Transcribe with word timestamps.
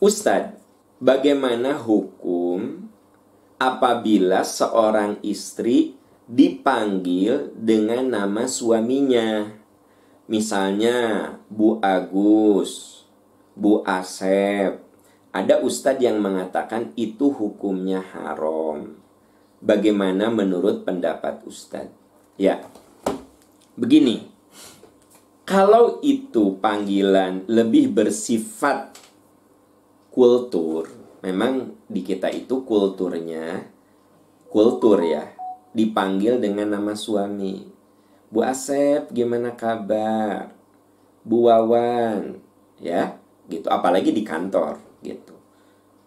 Ustadz, 0.00 0.56
bagaimana 0.96 1.76
hukum 1.76 2.88
apabila 3.60 4.40
seorang 4.40 5.20
istri 5.20 5.92
dipanggil 6.24 7.52
dengan 7.52 8.08
nama 8.08 8.48
suaminya? 8.48 9.52
Misalnya 10.24 10.96
Bu 11.52 11.84
Agus, 11.84 13.04
Bu 13.52 13.84
Asep. 13.84 14.80
Ada 15.36 15.60
ustadz 15.60 16.00
yang 16.00 16.16
mengatakan 16.24 16.96
itu 16.96 17.28
hukumnya 17.28 18.00
haram. 18.00 18.96
Bagaimana 19.60 20.32
menurut 20.32 20.88
pendapat 20.88 21.44
ustadz? 21.44 21.92
Ya, 22.40 22.64
begini. 23.76 24.32
Kalau 25.44 26.00
itu 26.00 26.56
panggilan 26.56 27.44
lebih 27.52 27.92
bersifat 27.92 29.09
kultur, 30.10 30.90
memang 31.22 31.78
di 31.86 32.02
kita 32.02 32.30
itu 32.30 32.66
kulturnya 32.66 33.66
kultur 34.50 34.98
ya, 35.06 35.30
dipanggil 35.70 36.42
dengan 36.42 36.74
nama 36.74 36.92
suami. 36.98 37.70
Bu 38.30 38.42
Asep, 38.42 39.10
gimana 39.14 39.54
kabar? 39.54 40.50
Bu 41.22 41.46
Wawan, 41.46 42.38
ya, 42.82 43.18
gitu. 43.46 43.70
Apalagi 43.70 44.10
di 44.10 44.26
kantor, 44.26 44.78
gitu. 45.02 45.34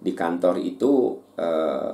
Di 0.00 0.16
kantor 0.16 0.56
itu 0.60 1.20
eh, 1.36 1.92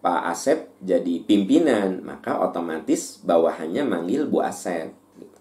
Pak 0.00 0.22
Asep 0.32 0.72
jadi 0.80 1.24
pimpinan, 1.24 2.00
maka 2.00 2.40
otomatis 2.40 3.20
bawahannya 3.24 3.84
manggil 3.84 4.28
Bu 4.28 4.40
Asep. 4.40 4.92
Gitu. 5.20 5.40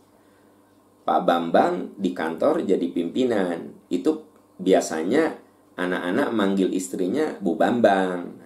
Pak 1.07 1.21
Bambang 1.23 1.95
di 1.95 2.12
kantor 2.12 2.67
jadi 2.67 2.87
pimpinan, 2.91 3.71
itu 3.87 4.27
biasanya 4.59 5.39
anak-anak 5.75 6.30
manggil 6.35 6.70
istrinya 6.71 7.35
Bu 7.40 7.55
Bambang. 7.55 8.41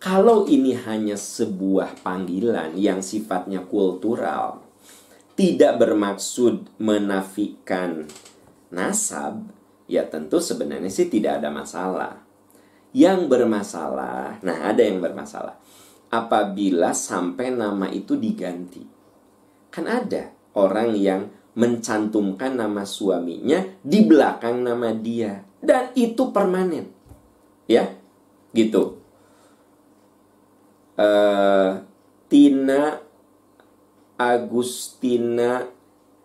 Kalau 0.00 0.48
ini 0.48 0.72
hanya 0.72 1.12
sebuah 1.12 2.00
panggilan 2.00 2.72
yang 2.80 3.04
sifatnya 3.04 3.60
kultural, 3.68 4.64
tidak 5.36 5.76
bermaksud 5.76 6.72
menafikan 6.80 8.08
nasab, 8.72 9.44
ya 9.84 10.08
tentu 10.08 10.40
sebenarnya 10.40 10.88
sih 10.88 11.12
tidak 11.12 11.44
ada 11.44 11.52
masalah. 11.52 12.16
Yang 12.96 13.28
bermasalah, 13.28 14.40
nah 14.40 14.56
ada 14.66 14.80
yang 14.80 15.04
bermasalah. 15.04 15.60
Apabila 16.10 16.90
sampai 16.96 17.54
nama 17.54 17.86
itu 17.92 18.16
diganti. 18.16 18.82
Kan 19.70 19.86
ada 19.86 20.32
orang 20.58 20.96
yang 20.98 21.30
mencantumkan 21.54 22.56
nama 22.56 22.82
suaminya 22.88 23.62
di 23.84 24.02
belakang 24.02 24.64
nama 24.64 24.90
dia 24.96 25.49
dan 25.60 25.92
itu 25.96 26.32
permanen. 26.32 26.88
Ya 27.70 27.94
gitu. 28.50 28.98
Uh, 30.98 31.80
Tina 32.26 33.00
Agustina 34.18 35.64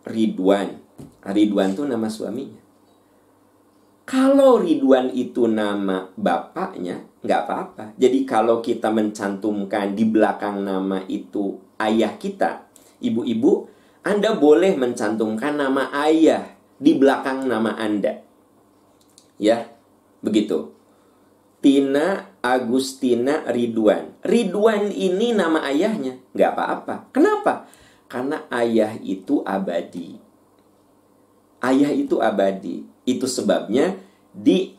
Ridwan. 0.04 0.82
Ridwan 1.24 1.78
tuh 1.78 1.88
nama 1.88 2.10
suaminya. 2.12 2.60
Kalau 4.06 4.62
Ridwan 4.62 5.10
itu 5.14 5.50
nama 5.50 6.10
bapaknya 6.14 7.06
nggak 7.24 7.42
apa-apa. 7.48 7.86
Jadi 7.98 8.28
kalau 8.28 8.62
kita 8.62 8.92
mencantumkan 8.94 9.98
di 9.98 10.06
belakang 10.06 10.62
nama 10.62 11.02
itu 11.10 11.58
ayah 11.82 12.14
kita 12.16 12.70
ibu-ibu 13.02 13.76
anda 14.06 14.38
boleh 14.38 14.78
mencantumkan 14.78 15.58
nama 15.58 15.90
ayah 16.06 16.46
di 16.78 16.94
belakang 16.94 17.50
nama 17.50 17.74
Anda. 17.74 18.22
Ya, 19.36 19.72
begitu. 20.24 20.72
Tina 21.60 22.30
Agustina 22.46 23.42
Ridwan. 23.50 24.14
Ridwan 24.22 24.94
ini 24.94 25.34
nama 25.34 25.66
ayahnya, 25.66 26.22
nggak 26.38 26.52
apa-apa. 26.54 26.96
Kenapa? 27.10 27.66
Karena 28.06 28.46
ayah 28.54 28.94
itu 29.02 29.42
abadi. 29.42 30.22
Ayah 31.58 31.90
itu 31.90 32.22
abadi. 32.22 32.86
Itu 33.02 33.26
sebabnya 33.26 33.98
di 34.30 34.78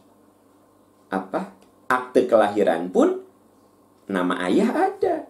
apa? 1.10 1.50
Akte 1.90 2.26
kelahiran 2.30 2.90
pun 2.90 3.22
nama 4.06 4.46
ayah 4.46 4.90
ada. 4.90 5.26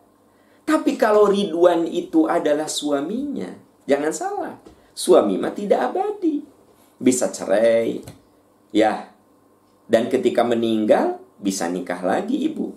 Tapi 0.69 1.01
kalau 1.01 1.33
Ridwan 1.33 1.89
itu 1.89 2.29
adalah 2.29 2.69
suaminya, 2.69 3.57
jangan 3.89 4.13
salah. 4.13 4.55
Suami 4.93 5.41
mah 5.41 5.57
tidak 5.57 5.93
abadi. 5.93 6.45
Bisa 7.01 7.33
cerai. 7.33 8.05
Ya. 8.77 9.16
Dan 9.87 10.11
ketika 10.11 10.43
meninggal 10.43 11.23
bisa 11.39 11.71
nikah 11.71 12.03
lagi 12.03 12.47
ibu. 12.47 12.75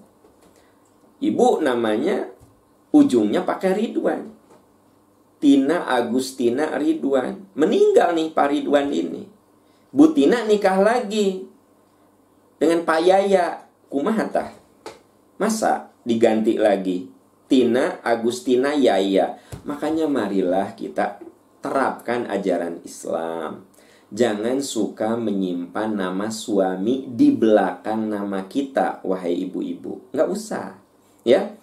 Ibu 1.19 1.59
namanya 1.59 2.29
ujungnya 2.93 3.43
pakai 3.43 3.75
Ridwan. 3.75 4.29
Tina 5.39 5.87
Agustina 5.87 6.75
Ridwan. 6.75 7.55
Meninggal 7.55 8.15
nih 8.15 8.29
Pak 8.31 8.47
Ridwan 8.51 8.91
ini. 8.91 9.23
Bu 9.89 10.11
Tina 10.13 10.45
nikah 10.45 10.77
lagi 10.79 11.47
dengan 12.59 12.83
Pak 12.83 12.99
Yaya. 13.01 13.65
Kumahata. 13.89 14.53
Masa 15.41 15.89
diganti 16.05 16.59
lagi? 16.61 17.09
Tina 17.49 17.97
Agustina 18.05 18.77
Yaya. 18.77 19.41
Makanya 19.65 20.05
marilah 20.05 20.77
kita 20.77 21.17
terapkan 21.63 22.29
ajaran 22.29 22.83
Islam. 22.85 23.68
Jangan 24.09 24.57
suka 24.65 25.13
menyimpan 25.13 25.93
nama 25.93 26.33
suami 26.33 27.05
di 27.13 27.29
belakang 27.29 28.09
nama 28.09 28.49
kita, 28.49 29.05
wahai 29.05 29.45
ibu-ibu. 29.45 30.09
Nggak 30.09 30.29
usah, 30.33 30.81
ya. 31.21 31.53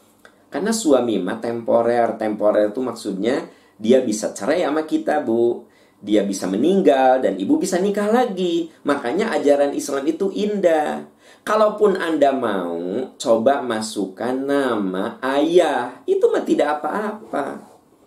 Karena 0.46 0.70
suami 0.70 1.18
mah 1.18 1.42
temporer. 1.42 2.14
Temporer 2.14 2.70
itu 2.70 2.78
maksudnya 2.78 3.50
dia 3.82 3.98
bisa 4.06 4.30
cerai 4.30 4.62
sama 4.62 4.86
kita, 4.86 5.26
Bu. 5.26 5.66
Dia 5.98 6.22
bisa 6.22 6.46
meninggal 6.46 7.18
dan 7.18 7.34
ibu 7.34 7.58
bisa 7.58 7.82
nikah 7.82 8.06
lagi. 8.06 8.70
Makanya 8.86 9.34
ajaran 9.34 9.74
Islam 9.74 10.06
itu 10.06 10.30
indah. 10.30 11.02
Kalaupun 11.42 11.98
Anda 11.98 12.30
mau 12.30 12.78
coba 13.18 13.58
masukkan 13.58 14.38
nama 14.38 15.18
ayah, 15.18 15.98
itu 16.06 16.30
mah 16.30 16.46
tidak 16.46 16.78
apa-apa. 16.78 17.58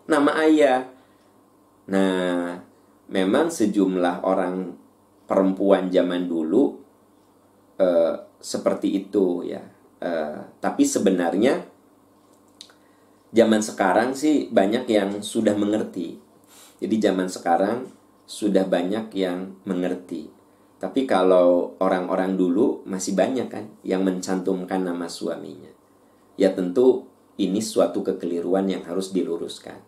Nama 0.08 0.32
ayah. 0.48 0.80
Nah, 1.92 2.64
memang 3.10 3.50
sejumlah 3.50 4.22
orang 4.24 4.78
perempuan 5.26 5.90
zaman 5.90 6.30
dulu 6.30 6.78
uh, 7.82 8.16
seperti 8.40 9.06
itu 9.06 9.46
ya. 9.46 9.62
Uh, 10.00 10.40
tapi 10.64 10.88
sebenarnya 10.88 11.68
zaman 13.36 13.60
sekarang 13.60 14.16
sih 14.16 14.48
banyak 14.50 14.86
yang 14.90 15.10
sudah 15.20 15.54
mengerti. 15.58 16.18
Jadi 16.80 16.96
zaman 16.98 17.28
sekarang 17.28 17.92
sudah 18.24 18.64
banyak 18.64 19.12
yang 19.18 19.60
mengerti. 19.66 20.32
Tapi 20.80 21.04
kalau 21.04 21.76
orang-orang 21.84 22.40
dulu 22.40 22.88
masih 22.88 23.12
banyak 23.12 23.52
kan 23.52 23.68
yang 23.84 24.08
mencantumkan 24.08 24.80
nama 24.80 25.12
suaminya. 25.12 25.68
Ya 26.40 26.56
tentu 26.56 27.12
ini 27.36 27.60
suatu 27.60 28.00
kekeliruan 28.00 28.72
yang 28.72 28.88
harus 28.88 29.12
diluruskan. 29.12 29.84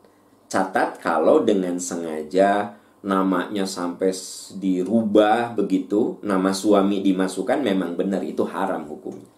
Catat 0.52 1.00
kalau 1.00 1.48
dengan 1.48 1.80
sengaja 1.80 2.81
namanya 3.02 3.66
sampai 3.66 4.14
dirubah 4.62 5.58
begitu, 5.58 6.22
nama 6.22 6.54
suami 6.54 7.02
dimasukkan 7.02 7.60
memang 7.62 7.98
benar 7.98 8.22
itu 8.22 8.46
haram 8.46 8.86
hukumnya. 8.86 9.30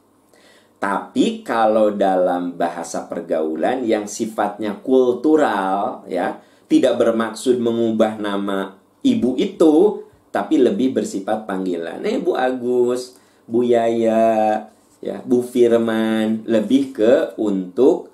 Tapi 0.83 1.47
kalau 1.47 1.95
dalam 1.95 2.59
bahasa 2.59 3.07
pergaulan 3.07 3.87
yang 3.87 4.03
sifatnya 4.03 4.83
kultural 4.83 6.03
ya, 6.11 6.43
tidak 6.67 6.99
bermaksud 6.99 7.55
mengubah 7.55 8.19
nama 8.19 8.75
ibu 8.99 9.39
itu, 9.39 10.03
tapi 10.27 10.59
lebih 10.59 10.91
bersifat 10.91 11.47
panggilan. 11.47 12.03
Eh 12.03 12.19
Bu 12.19 12.35
Agus, 12.35 13.15
Bu 13.47 13.63
Yaya, 13.63 14.67
ya, 14.99 15.23
Bu 15.23 15.39
Firman, 15.39 16.43
lebih 16.43 16.91
ke 16.91 17.31
untuk 17.39 18.11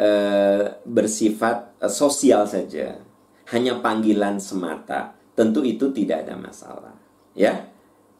uh, 0.00 0.64
bersifat 0.88 1.76
uh, 1.76 1.92
sosial 1.92 2.48
saja 2.48 3.07
hanya 3.48 3.80
panggilan 3.80 4.36
semata, 4.36 5.16
tentu 5.32 5.64
itu 5.64 5.88
tidak 5.92 6.28
ada 6.28 6.34
masalah. 6.36 6.94
Ya. 7.32 7.70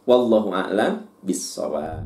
Wallahu 0.08 0.48
a'lam 0.56 1.04
bissawab. 1.20 2.00